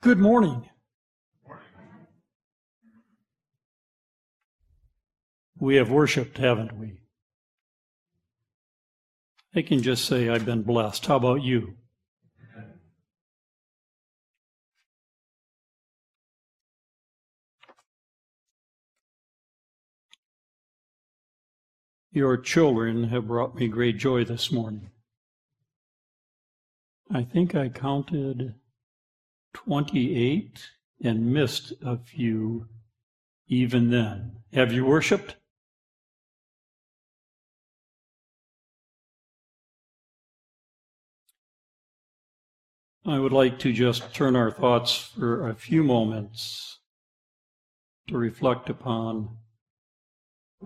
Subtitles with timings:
[0.00, 0.68] Good morning.
[5.58, 7.00] We have worshiped, haven't we?
[9.56, 11.06] I can just say I've been blessed.
[11.06, 11.74] How about you?
[22.12, 24.90] Your children have brought me great joy this morning.
[27.10, 28.54] I think I counted
[29.64, 30.70] 28
[31.02, 32.66] and missed a few
[33.48, 34.36] even then.
[34.52, 35.34] Have you worshiped?
[43.04, 46.78] I would like to just turn our thoughts for a few moments
[48.06, 49.38] to reflect upon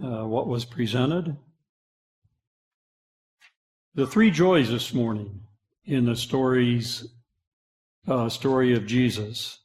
[0.02, 1.37] uh, what was presented.
[3.95, 5.40] The three joys this morning
[5.84, 7.09] in the stories
[8.06, 9.61] uh, story of Jesus.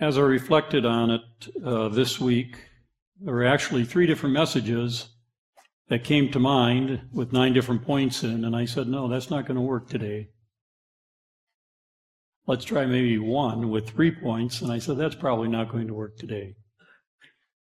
[0.00, 2.56] As I reflected on it uh, this week,
[3.20, 5.08] there were actually three different messages
[5.88, 9.46] that came to mind with nine different points in, and I said, no, that's not
[9.46, 10.28] going to work today.
[12.46, 15.94] Let's try maybe one with three points, and I said, that's probably not going to
[15.94, 16.54] work today.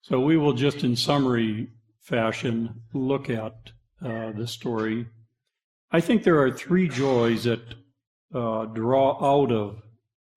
[0.03, 3.55] So we will just in summary fashion look at
[4.05, 5.07] uh, the story.
[5.91, 7.63] I think there are three joys that
[8.35, 9.83] uh, draw out of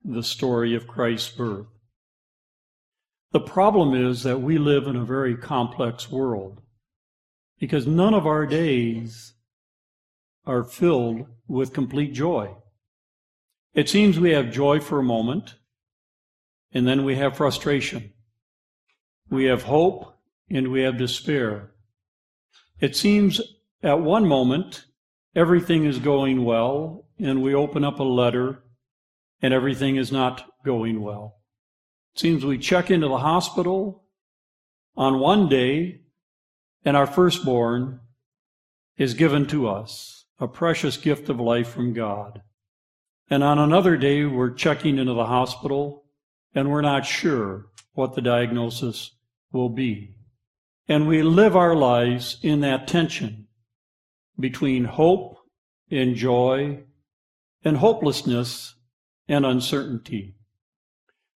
[0.04, 1.68] the story of Christ's birth.
[3.32, 6.62] The problem is that we live in a very complex world
[7.60, 9.34] because none of our days
[10.46, 12.56] are filled with complete joy.
[13.74, 15.56] It seems we have joy for a moment,
[16.72, 18.14] and then we have frustration.
[19.30, 20.16] We have hope,
[20.50, 21.72] and we have despair.
[22.80, 23.42] It seems
[23.84, 24.86] at one moment
[25.36, 28.64] everything is going well, and we open up a letter
[29.42, 31.38] and everything is not going well.
[32.16, 34.04] It seems we check into the hospital
[34.96, 36.02] on one day
[36.84, 38.00] and our firstborn
[38.98, 42.42] is given to us, a precious gift of life from God.
[43.30, 46.06] And on another day, we're checking into the hospital
[46.54, 49.12] and we're not sure what the diagnosis
[49.52, 50.16] will be.
[50.88, 53.48] And we live our lives in that tension
[54.40, 55.38] between hope
[55.92, 56.84] and joy
[57.64, 58.76] and hopelessness
[59.28, 60.36] and uncertainty.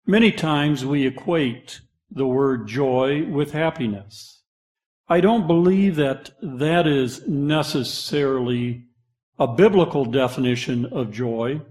[0.05, 4.41] Many times we equate the word joy with happiness.
[5.07, 8.85] I don't believe that that is necessarily
[9.37, 11.61] a biblical definition of joy.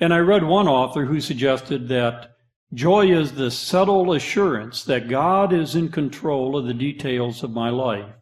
[0.00, 2.30] And I read one author who suggested that
[2.72, 7.70] joy is the subtle assurance that God is in control of the details of my
[7.70, 8.12] life,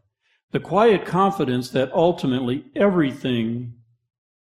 [0.50, 3.74] the quiet confidence that ultimately everything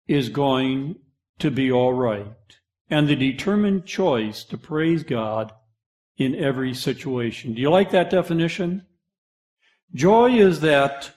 [0.06, 0.96] is going
[1.38, 2.56] to be all right,
[2.90, 5.52] and the determined choice to praise God
[6.16, 7.54] in every situation.
[7.54, 8.86] Do you like that definition?
[9.94, 11.12] Joy is that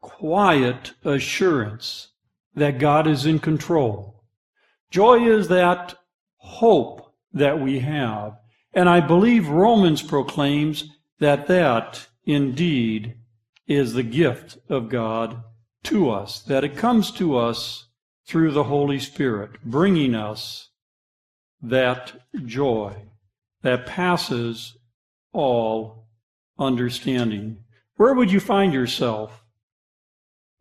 [0.00, 2.08] quiet assurance
[2.54, 4.22] that God is in control.
[4.90, 5.94] Joy is that
[6.36, 8.38] hope that we have.
[8.72, 10.84] And I believe Romans proclaims
[11.18, 13.16] that that indeed
[13.66, 15.42] is the gift of God
[15.84, 17.88] to us, that it comes to us
[18.26, 20.70] through the Holy Spirit, bringing us
[21.62, 22.12] that
[22.44, 22.94] joy
[23.62, 24.76] that passes
[25.32, 26.06] all
[26.58, 27.58] understanding.
[27.96, 29.44] Where would you find yourself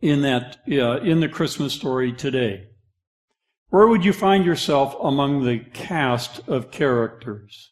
[0.01, 2.67] in that uh, in the Christmas story today?
[3.69, 7.71] Where would you find yourself among the cast of characters?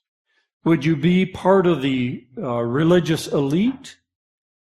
[0.63, 3.97] Would you be part of the uh, religious elite?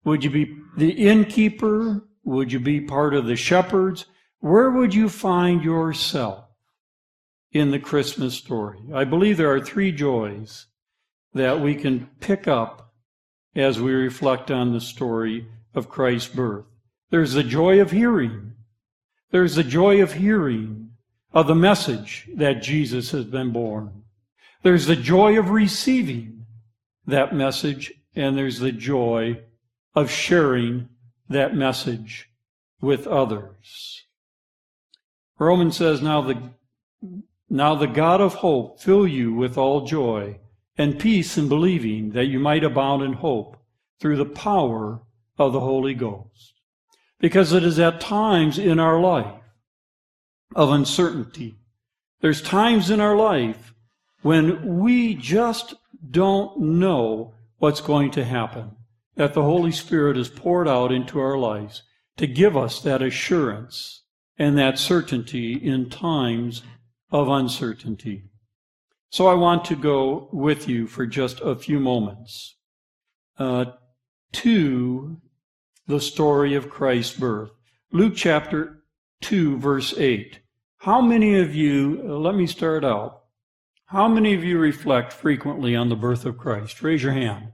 [0.04, 2.02] Would you be the innkeeper?
[2.24, 4.06] Would you be part of the shepherds?
[4.40, 6.44] Where would you find yourself
[7.50, 8.78] in the Christmas story?
[8.94, 10.66] I believe there are three joys
[11.34, 12.94] that we can pick up
[13.56, 16.66] as we reflect on the story of Christ's birth.
[17.10, 18.52] There's the joy of hearing.
[19.32, 20.90] There's the joy of hearing
[21.32, 24.04] of the message that Jesus has been born.
[24.62, 26.46] There's the joy of receiving
[27.06, 29.40] that message, and there's the joy
[29.94, 30.88] of sharing
[31.28, 32.30] that message
[32.80, 34.04] with others.
[35.38, 36.50] Romans says, now the,
[37.48, 40.38] now the God of hope fill you with all joy
[40.76, 43.56] and peace in believing that you might abound in hope
[44.00, 45.00] through the power
[45.38, 46.54] of the Holy Ghost.
[47.20, 49.42] Because it is at times in our life
[50.54, 51.56] of uncertainty.
[52.20, 53.74] There's times in our life
[54.22, 55.74] when we just
[56.10, 58.72] don't know what's going to happen.
[59.16, 61.82] That the Holy Spirit is poured out into our lives
[62.16, 64.02] to give us that assurance
[64.38, 66.62] and that certainty in times
[67.10, 68.24] of uncertainty.
[69.10, 72.56] So I want to go with you for just a few moments
[73.38, 73.66] uh,
[74.32, 75.20] to
[75.86, 77.50] the story of Christ's birth.
[77.90, 78.82] Luke chapter
[79.22, 80.40] 2, verse 8.
[80.78, 83.22] How many of you, uh, let me start out.
[83.86, 86.82] How many of you reflect frequently on the birth of Christ?
[86.82, 87.52] Raise your hand.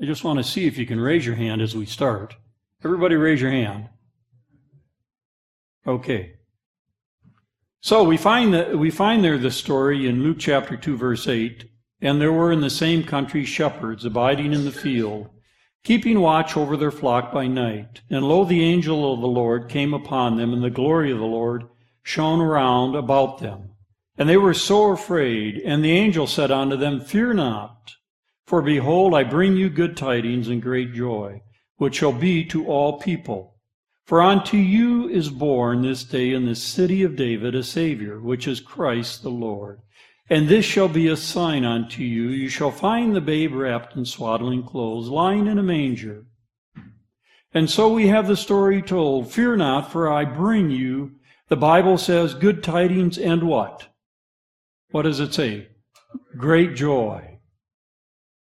[0.00, 2.36] I just want to see if you can raise your hand as we start.
[2.84, 3.88] Everybody raise your hand.
[5.86, 6.34] Okay.
[7.80, 11.68] So we find that we find there the story in Luke chapter 2 verse 8,
[12.00, 15.28] and there were in the same country shepherds abiding in the field,
[15.82, 18.02] keeping watch over their flock by night.
[18.08, 21.24] And lo the angel of the Lord came upon them, and the glory of the
[21.24, 21.64] Lord
[22.04, 23.70] shone around about them.
[24.16, 27.94] And they were so afraid, and the angel said unto them, Fear not,
[28.46, 31.42] for behold, I bring you good tidings and great joy,
[31.78, 33.51] which shall be to all people.
[34.04, 38.48] For unto you is born this day in the city of David a Savior, which
[38.48, 39.80] is Christ the Lord.
[40.28, 42.28] And this shall be a sign unto you.
[42.28, 46.24] You shall find the babe wrapped in swaddling clothes, lying in a manger.
[47.54, 49.30] And so we have the story told.
[49.30, 51.12] Fear not, for I bring you,
[51.48, 53.88] the Bible says, good tidings and what?
[54.90, 55.68] What does it say?
[56.36, 57.38] Great joy.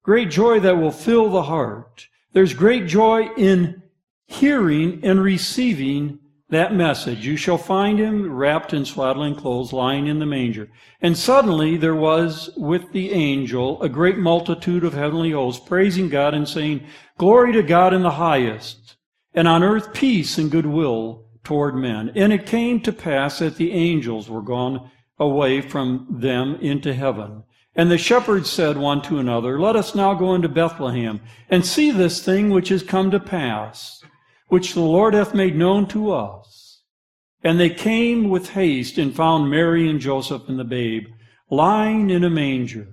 [0.04, 2.08] Great joy that will fill the heart.
[2.34, 3.84] There's great joy in
[4.28, 6.20] hearing and receiving
[6.50, 7.26] that message.
[7.26, 10.70] You shall find him wrapped in swaddling clothes, lying in the manger.
[11.02, 16.34] And suddenly there was with the angel a great multitude of heavenly hosts, praising God
[16.34, 16.86] and saying,
[17.18, 18.98] Glory to God in the highest,
[19.34, 22.12] and on earth peace and goodwill toward men.
[22.16, 27.44] And it came to pass that the angels were gone away from them into heaven.
[27.76, 31.92] And the shepherds said one to another, Let us now go into Bethlehem and see
[31.92, 34.02] this thing which has come to pass
[34.56, 36.80] which the Lord hath made known to us.
[37.44, 41.08] And they came with haste and found Mary and Joseph and the babe
[41.50, 42.88] lying in a manger.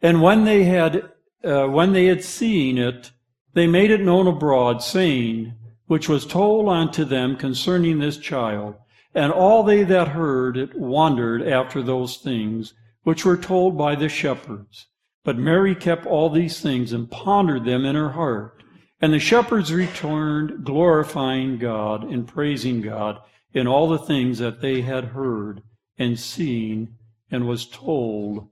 [0.00, 1.10] And when they had,
[1.42, 3.10] uh, when they had seen it,
[3.52, 5.54] they made it known abroad, saying,
[5.86, 8.76] which was told unto them concerning this child.
[9.12, 14.08] And all they that heard it wondered after those things which were told by the
[14.08, 14.86] shepherds.
[15.24, 18.61] But Mary kept all these things and pondered them in her heart.
[19.02, 23.18] And the shepherds returned, glorifying God and praising God
[23.52, 25.62] in all the things that they had heard
[25.98, 26.94] and seen
[27.30, 28.48] and was told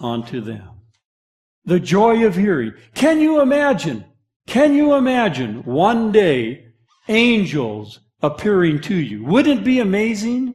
[0.00, 0.68] unto them.
[1.64, 2.74] The joy of hearing.
[2.94, 4.04] Can you imagine?
[4.46, 6.68] Can you imagine one day
[7.08, 9.24] angels appearing to you?
[9.24, 10.54] Wouldn't it be amazing?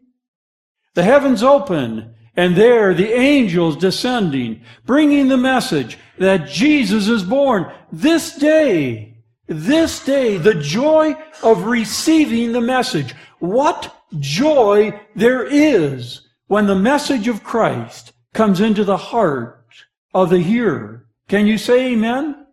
[0.96, 7.72] The heavens open and there the angels descending, bringing the message that Jesus is born
[7.92, 9.13] this day.
[9.48, 13.14] This day, the joy of receiving the message.
[13.40, 19.66] What joy there is when the message of Christ comes into the heart
[20.14, 21.08] of the hearer.
[21.28, 22.48] Can you say amen?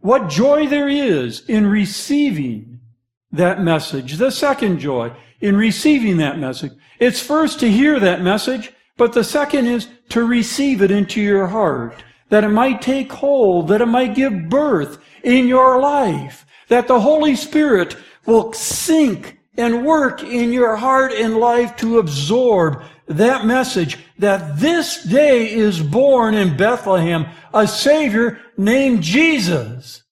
[0.00, 2.80] What joy there is in receiving
[3.32, 4.16] that message.
[4.16, 6.72] The second joy in receiving that message.
[6.98, 11.46] It's first to hear that message, but the second is to receive it into your
[11.46, 16.88] heart that it might take hold, that it might give birth in your life, that
[16.88, 17.96] the Holy Spirit
[18.26, 25.02] will sink and work in your heart and life to absorb that message that this
[25.02, 30.02] day is born in Bethlehem a Savior named Jesus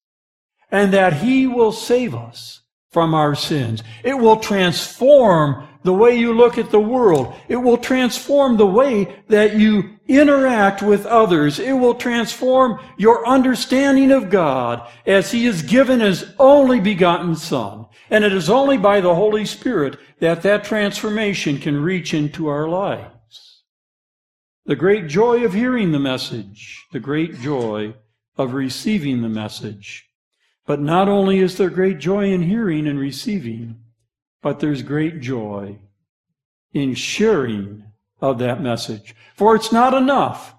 [0.70, 2.55] and that He will save us
[2.96, 3.82] from our sins.
[4.04, 7.34] It will transform the way you look at the world.
[7.46, 11.58] It will transform the way that you interact with others.
[11.58, 17.84] It will transform your understanding of God as He has given His only begotten Son.
[18.08, 22.66] And it is only by the Holy Spirit that that transformation can reach into our
[22.66, 23.62] lives.
[24.64, 27.94] The great joy of hearing the message, the great joy
[28.38, 30.05] of receiving the message.
[30.66, 33.80] But not only is there great joy in hearing and receiving,
[34.42, 35.78] but there's great joy
[36.72, 37.84] in sharing
[38.20, 39.14] of that message.
[39.36, 40.54] For it's not enough.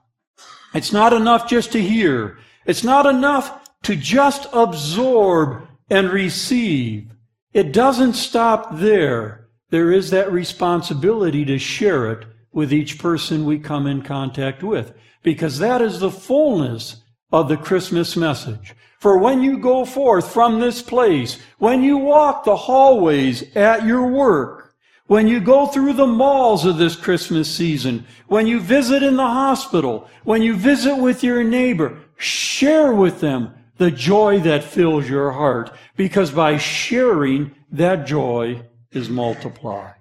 [0.74, 2.38] It's not enough just to hear.
[2.66, 7.12] It's not enough to just absorb and receive.
[7.54, 9.48] It doesn't stop there.
[9.70, 14.94] There is that responsibility to share it with each person we come in contact with,
[15.24, 18.74] because that is the fullness of the Christmas message.
[19.00, 24.08] For when you go forth from this place, when you walk the hallways at your
[24.08, 24.74] work,
[25.06, 29.28] when you go through the malls of this Christmas season, when you visit in the
[29.28, 35.32] hospital, when you visit with your neighbor, share with them the joy that fills your
[35.32, 38.62] heart, because by sharing, that joy
[38.92, 39.97] is multiplied.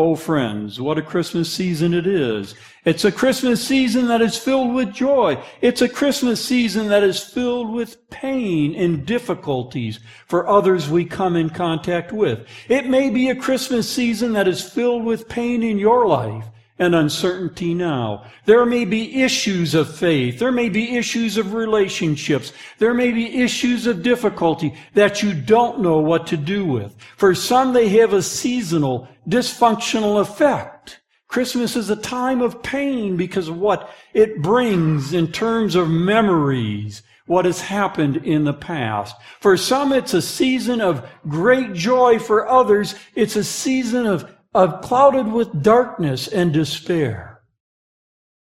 [0.00, 2.54] Oh, friends, what a Christmas season it is.
[2.84, 5.42] It's a Christmas season that is filled with joy.
[5.60, 11.34] It's a Christmas season that is filled with pain and difficulties for others we come
[11.34, 12.46] in contact with.
[12.68, 16.44] It may be a Christmas season that is filled with pain in your life
[16.78, 18.24] and uncertainty now.
[18.44, 20.38] There may be issues of faith.
[20.38, 22.52] There may be issues of relationships.
[22.78, 26.96] There may be issues of difficulty that you don't know what to do with.
[27.16, 31.00] For some, they have a seasonal, dysfunctional effect.
[31.26, 37.02] Christmas is a time of pain because of what it brings in terms of memories,
[37.26, 39.14] what has happened in the past.
[39.40, 42.18] For some, it's a season of great joy.
[42.18, 47.42] For others, it's a season of of clouded with darkness and despair.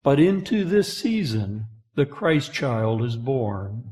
[0.03, 3.91] But into this season, the Christ child is born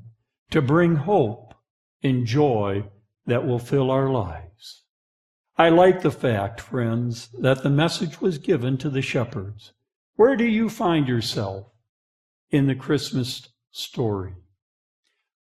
[0.51, 1.55] to bring hope
[2.03, 2.86] and joy
[3.25, 4.84] that will fill our lives.
[5.58, 9.72] I like the fact, friends, that the message was given to the shepherds.
[10.15, 11.67] Where do you find yourself
[12.50, 14.34] in the Christmas story?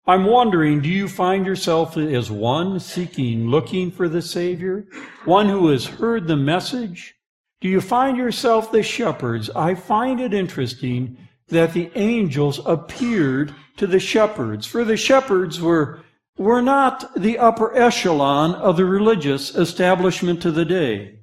[0.05, 4.85] I'm wondering, do you find yourself as one seeking, looking for the Savior?
[5.23, 7.15] One who has heard the message?
[7.61, 9.49] Do you find yourself the shepherds?
[9.55, 11.17] I find it interesting
[11.47, 16.01] that the angels appeared to the shepherds, for the shepherds were,
[16.37, 21.19] were not the upper echelon of the religious establishment of the day.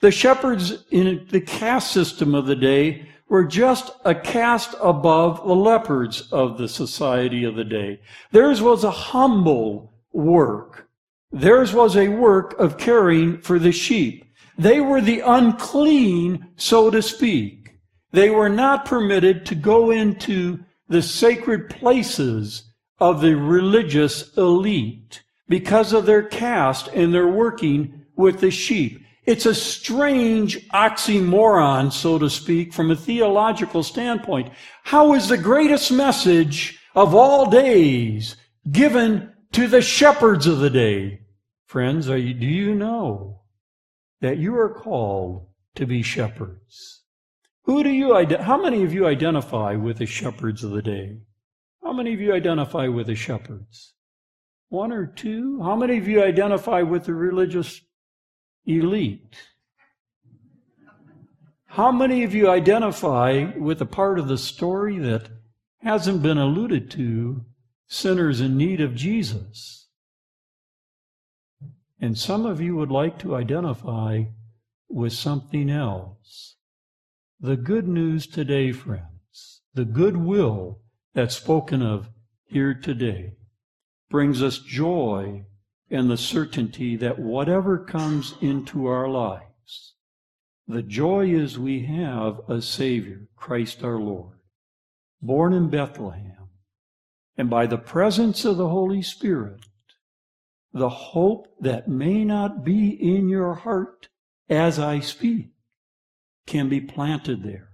[0.00, 5.54] The shepherds in the caste system of the day were just a caste above the
[5.54, 7.98] leopards of the society of the day.
[8.30, 10.86] Theirs was a humble work.
[11.30, 14.26] Theirs was a work of caring for the sheep.
[14.58, 17.70] They were the unclean, so to speak.
[18.10, 22.70] They were not permitted to go into the sacred places
[23.00, 29.02] of the religious elite because of their caste and their working with the sheep.
[29.24, 34.52] It's a strange oxymoron, so to speak, from a theological standpoint.
[34.82, 38.36] How is the greatest message of all days
[38.70, 41.20] given to the shepherds of the day?
[41.66, 43.42] Friends, you, do you know
[44.20, 47.02] that you are called to be shepherds?
[47.64, 51.18] Who do you, how many of you identify with the shepherds of the day?
[51.84, 53.94] How many of you identify with the shepherds?
[54.68, 55.62] One or two?
[55.62, 57.80] How many of you identify with the religious
[58.66, 59.36] elite.
[61.66, 65.30] How many of you identify with a part of the story that
[65.78, 67.44] hasn't been alluded to,
[67.86, 69.88] sinners in need of Jesus?
[71.98, 74.24] And some of you would like to identify
[74.88, 76.56] with something else.
[77.40, 80.80] The good news today, friends, the goodwill
[81.14, 82.10] that's spoken of
[82.44, 83.32] here today,
[84.10, 85.46] brings us joy
[85.92, 89.94] and the certainty that whatever comes into our lives,
[90.66, 94.38] the joy is we have a Savior, Christ our Lord,
[95.20, 96.48] born in Bethlehem,
[97.36, 99.66] and by the presence of the Holy Spirit,
[100.72, 104.08] the hope that may not be in your heart
[104.48, 105.50] as I speak
[106.46, 107.68] can be planted there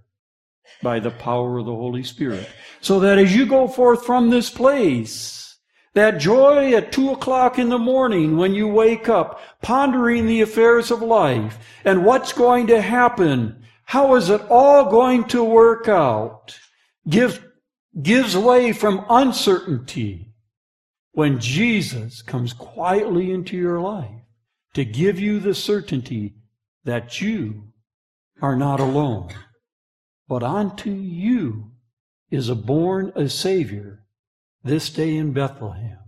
[0.83, 2.49] by the power of the Holy Spirit.
[2.81, 5.48] So that as you go forth from this place,
[5.93, 10.91] that joy at two o'clock in the morning when you wake up, pondering the affairs
[10.91, 13.63] of life and what's going to happen.
[13.85, 16.57] How is it all going to work out?
[17.07, 17.43] Give,
[18.01, 20.33] gives way from uncertainty
[21.13, 24.21] when Jesus comes quietly into your life
[24.75, 26.35] to give you the certainty
[26.85, 27.73] that you
[28.41, 29.29] are not alone,
[30.27, 31.71] but unto you
[32.29, 33.98] is a born a Savior
[34.63, 35.99] this day in Bethlehem,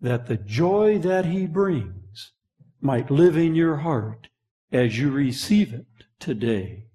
[0.00, 2.32] that the joy that he brings
[2.80, 4.28] might live in your heart
[4.70, 5.86] as you receive it
[6.18, 6.86] today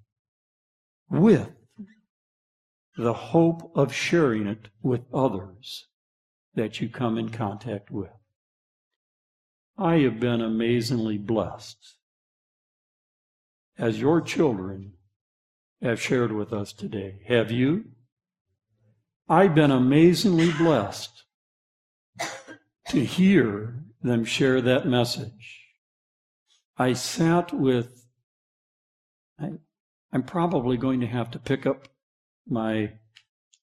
[1.10, 1.50] with
[2.98, 5.88] the hope of sharing it with others
[6.56, 8.12] that you come in contact with.
[9.78, 11.96] I have been amazingly blessed
[13.78, 14.94] as your children
[15.82, 17.22] have shared with us today.
[17.28, 17.86] Have you?
[19.32, 21.24] I've been amazingly blessed
[22.88, 25.68] to hear them share that message.
[26.80, 28.08] I sat with,
[29.40, 29.52] I,
[30.12, 31.90] am probably going to have to pick up
[32.48, 32.94] my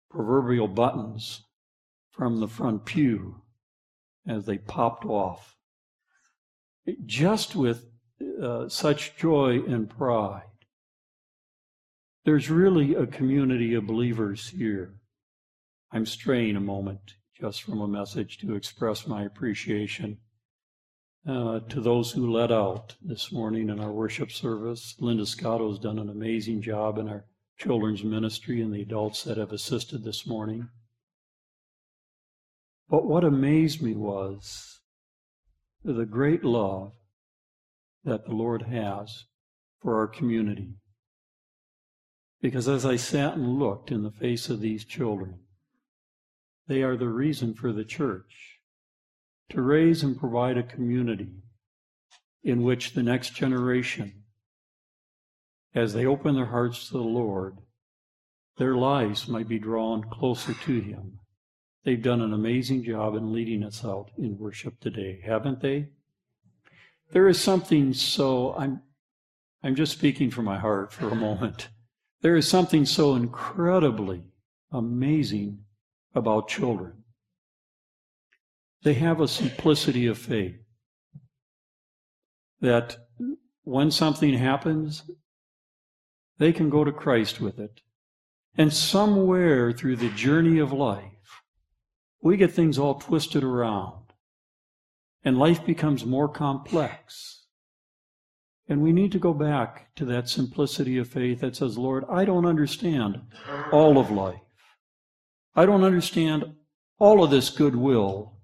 [0.09, 1.43] proverbial buttons
[2.13, 3.43] from the front pew
[4.25, 5.57] as they popped off.
[7.05, 7.87] Just with
[8.41, 10.43] uh, such joy and pride.
[12.25, 14.96] There's really a community of believers here
[15.93, 20.19] I'm straying a moment just from a message to express my appreciation
[21.29, 24.95] uh, to those who led out this morning in our worship service.
[25.01, 27.25] Linda Scotto has done an amazing job in our
[27.59, 30.69] children's ministry and the adults that have assisted this morning.
[32.89, 34.81] But what amazed me was
[35.85, 36.93] the great love
[38.05, 39.25] that the Lord has
[39.83, 40.75] for our community.
[42.41, 45.41] Because as I sat and looked in the face of these children,
[46.69, 48.61] they are the reason for the church
[49.51, 51.31] to raise and provide a community
[52.43, 54.23] in which the next generation,
[55.75, 57.59] as they open their hearts to the Lord,
[58.57, 61.19] their lives might be drawn closer to Him.
[61.85, 65.89] They've done an amazing job in leading us out in worship today, haven't they?
[67.13, 68.83] There is something so, I'm,
[69.63, 71.69] I'm just speaking from my heart for a moment.
[72.23, 74.25] There is something so incredibly
[74.73, 75.61] amazing
[76.17, 77.05] about children.
[78.83, 80.57] They have a simplicity of faith
[82.61, 82.97] that
[83.65, 85.03] when something happens,
[86.39, 87.81] they can go to Christ with it.
[88.57, 91.43] And somewhere through the journey of life,
[92.23, 94.05] we get things all twisted around.
[95.25, 97.45] And life becomes more complex.
[98.69, 102.25] And we need to go back to that simplicity of faith that says, Lord, I
[102.25, 103.21] don't understand
[103.73, 104.46] all of life.
[105.59, 106.45] I don't understand
[106.99, 108.35] all of this goodwill,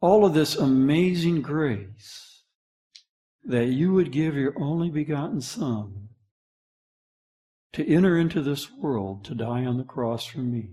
[0.00, 2.44] all of this amazing grace
[3.44, 6.08] that you would give your only begotten Son
[7.72, 10.70] to enter into this world to die on the cross for me.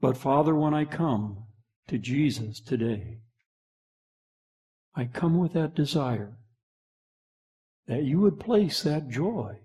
[0.00, 1.44] But Father, when I come
[1.88, 3.20] to Jesus today,
[4.94, 6.36] I come with that desire
[7.86, 9.60] that you would place that joy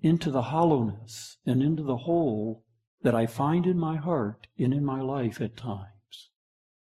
[0.00, 2.64] into the hollowness and into the hole
[3.02, 6.30] that I find in my heart and in my life at times.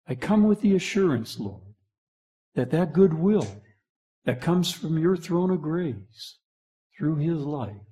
[0.06, 1.74] I come with the assurance, Lord,
[2.54, 3.62] that that goodwill
[4.24, 6.38] that comes from your throne of grace
[6.96, 7.86] through his life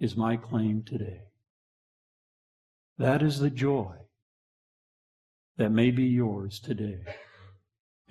[0.00, 1.22] is my claim today.
[2.98, 3.94] That is the joy
[5.56, 7.00] that may be yours today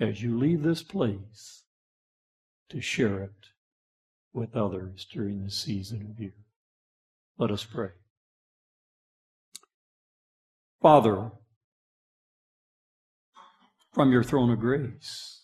[0.00, 1.64] as you leave this place
[2.68, 3.47] to share it
[4.32, 6.34] with others during this season of year.
[7.38, 7.90] Let us pray.
[10.80, 11.32] Father,
[13.92, 15.42] from your throne of grace,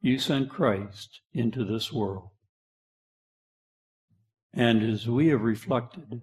[0.00, 2.30] you sent Christ into this world.
[4.54, 6.22] And as we have reflected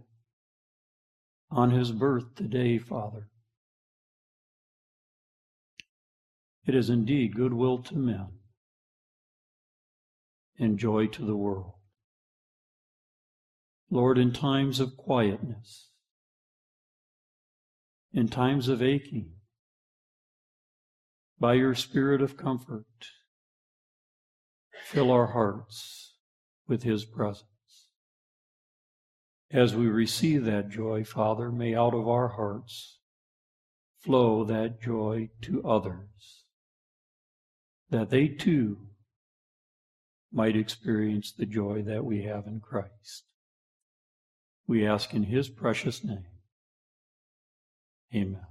[1.49, 3.27] on his birth today, Father,
[6.65, 8.29] It is indeed goodwill to men
[10.59, 11.73] and joy to the world.
[13.89, 15.89] Lord, in times of quietness,
[18.13, 19.31] in times of aching,
[21.39, 22.85] by your spirit of comfort,
[24.83, 26.15] fill our hearts
[26.67, 27.45] with his presence.
[29.49, 32.99] As we receive that joy, Father, may out of our hearts
[33.97, 36.38] flow that joy to others
[37.89, 38.77] that they too
[40.31, 43.23] might experience the joy that we have in Christ.
[44.67, 46.25] We ask in his precious name.
[48.13, 48.48] Amen.